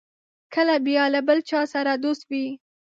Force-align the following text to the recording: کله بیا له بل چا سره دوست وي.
کله 0.53 0.75
بیا 0.85 1.03
له 1.13 1.19
بل 1.27 1.39
چا 1.49 1.61
سره 1.73 1.91
دوست 2.03 2.23
وي. 2.31 2.47